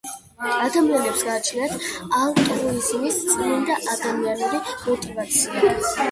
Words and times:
ადამიანებს 0.67 1.19
გააჩნიათ 1.25 1.83
ალტრუიზმის 2.19 3.19
წმინდა 3.33 3.75
ადამიანური 3.97 4.63
მოტივაცია. 4.87 5.75